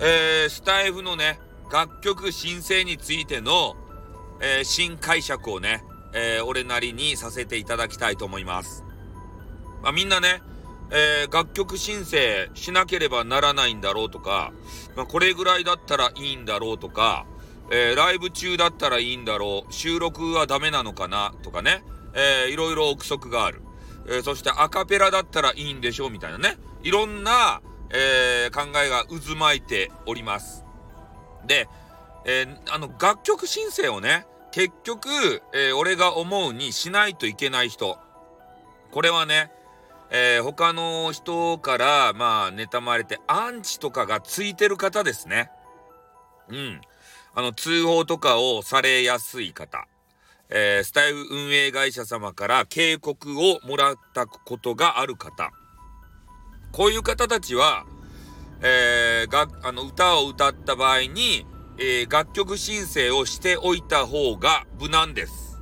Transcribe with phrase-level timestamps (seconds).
[0.00, 1.40] えー、スタイフのね、
[1.72, 3.76] 楽曲申請についての、
[4.40, 5.84] えー、新解釈をね、
[6.14, 8.84] えー、俺なりにさせていただきたいと思います。
[9.82, 10.40] まあ、みんなね、
[10.90, 14.52] えー、楽曲申請しなければならないんだろうとか、
[14.96, 17.26] まあ、これぐらいだったらいいんだろうとか、
[17.70, 21.82] えー、ライブ中だったらいいんだろう、収録はダメなのかなとかね、
[22.14, 23.62] えー、いろいろ憶測がある。
[24.06, 27.60] えー、そしてアカペラだったらいいんでしょうみたいなね、いろんな、
[27.90, 30.64] えー、考えが渦巻いております。
[31.46, 31.68] で、
[32.24, 35.08] えー、あの、楽曲申請をね、結局、
[35.54, 37.98] えー、俺が思うにしないといけない人。
[38.90, 39.50] これはね、
[40.10, 45.50] えー、他の人から、まあ、妬まれて、アンチとかがついてる方ですね。
[46.48, 46.80] うん。
[47.34, 49.86] あの、通報とかをされやすい方。
[50.50, 55.52] えー、スタイル運営会社様から警告をもらったことがある方。
[56.72, 57.86] こういう方たちは、
[58.60, 61.46] えー、が、あの、歌を歌った場合に、
[61.78, 65.60] えー、楽曲申請をしておいた方が無難です。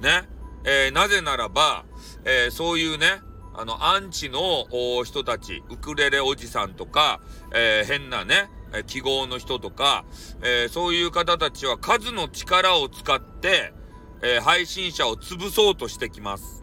[0.00, 0.28] ね。
[0.64, 1.84] えー、なぜならば、
[2.24, 3.20] えー、そういうね、
[3.54, 4.66] あの、アンチの
[5.04, 7.20] 人たち、ウクレレおじさんとか、
[7.54, 8.48] えー、変なね、
[8.86, 10.04] 記号の人とか、
[10.42, 13.74] えー、そういう方たちは数の力を使って、
[14.22, 16.61] えー、配信者を潰そうとしてきます。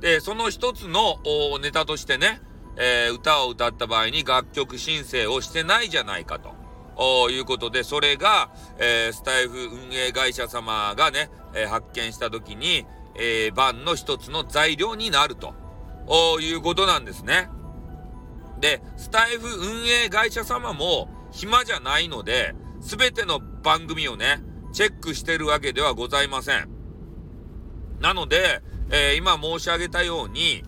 [0.00, 1.18] で、その一つの
[1.60, 2.40] ネタとしてね、
[2.76, 12.86] えー、歌を歌った場合に楽曲申請をしてないじゃないかということで、それが、えー、スタイフ運営会社様がね、えー、発見した時に、
[13.16, 15.54] えー、バンの一つの材料になると
[16.40, 17.48] いうことなんですね。
[18.60, 24.42] で、スタイフ運営会社様も暇じゃないので、すべての番組をね、
[24.72, 26.68] チェックしてるわけではございません。
[28.00, 30.62] なので、えー、今申し上げたように、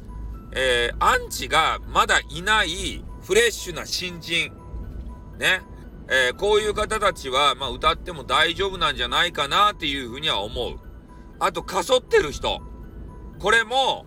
[0.53, 4.53] えー、アンチがまだいないフレッシュな新人、
[5.39, 5.61] ね、
[6.09, 10.79] えー、こういう方たちは、まあ、歌っても大丈夫なんじゃないかなっていうふうには思う。
[11.41, 12.63] あと、かそってる人。
[13.39, 14.07] これも、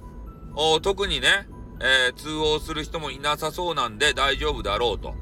[0.81, 1.47] 特にね、
[1.81, 5.13] えー、通報する人もいなさそうなんで大丈夫だろうと。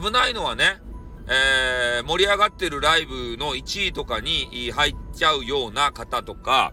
[0.00, 0.80] 危ないのはね、
[1.28, 6.72] えー、盛り上がってるライブの1位とかに入っちゃうような方とか、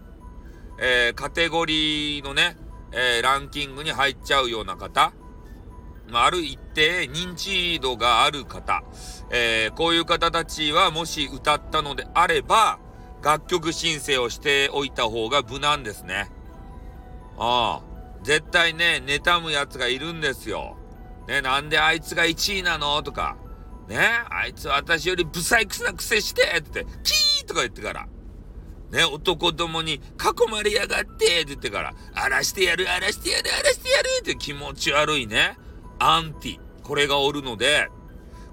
[0.78, 2.56] えー、カテゴリーのね、
[2.92, 5.12] えー、ランキングに入っちゃうような方、
[6.08, 8.82] まあ、ある一定認知度がある方、
[9.30, 12.78] えー、こういう方たちはもし歌ったのであれば、
[13.22, 16.30] 楽曲申請をしておいた方が無難ですね。
[17.38, 17.88] ああ。
[18.22, 20.76] 絶対ね、妬む奴がいるんですよ。
[21.28, 23.02] ね、なんであいつが1位なの？
[23.02, 23.36] とか。
[23.88, 23.98] ね、
[24.30, 28.08] あいつ私よりブサイクスな癖してって、キーとか言ってから。
[28.90, 35.58] ね、男どもに囲まれやがってって言ってから、荒らしてやる、荒らしてやる、荒らしてやるって気持ち悪いね、
[35.98, 37.88] アンティ、これがおるので、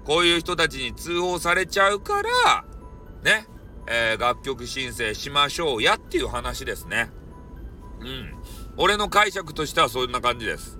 [0.04, 2.64] こういう人たちに通報されちゃうから、
[3.24, 3.46] ね、
[3.88, 7.10] えー、楽曲申請しましょうやっていう話ですね。
[8.00, 8.34] うん。
[8.76, 10.78] 俺の解釈としてはそんな感じです。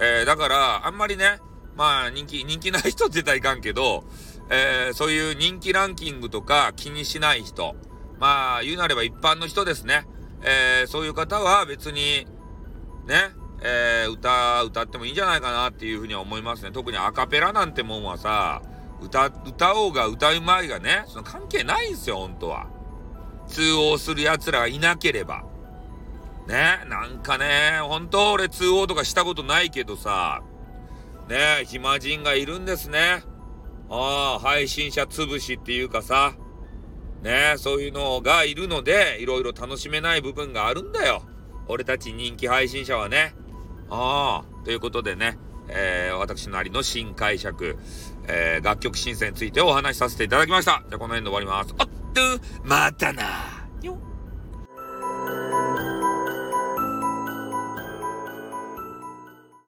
[0.00, 1.40] えー、だから、あんまりね、
[1.76, 4.04] まあ人気、人気ない人って言ったらいかんけど、
[4.50, 7.74] えー、そういう人気ランキングとか気にしない人、
[8.24, 10.06] まあ言うなれば一般の人ですね。
[10.40, 12.26] えー、そういう方は別に、
[13.06, 16.70] ね、えー、歌、歌ってもいいんじゃないかなっていうふうには思いますね。
[16.72, 18.62] 特にアカペラなんてもんはさ、
[19.02, 22.66] 歌、歌おうが歌うまいがね、その関係ないんですよ、本当は。
[23.46, 25.44] 通報する奴らがいなければ。
[26.48, 30.42] ね、なんかね、本当俺通報とかしたことないけどさ、
[31.28, 33.22] ね、暇人がいるんですね。
[33.90, 36.32] ああ、配信者潰しっていうかさ、
[37.24, 41.22] ね、そういうのがいるので、いろいろ楽しめない部分があるんだよ。
[41.66, 43.34] 俺たち人気配信者はね。
[43.88, 47.78] ああ、ということでね、えー、私なりの新解釈、
[48.28, 50.84] えー、楽曲申請についてお話しさせていただきました。
[50.86, 51.74] じゃあこの辺で終わります。
[51.78, 52.20] あっと、
[52.62, 53.22] またな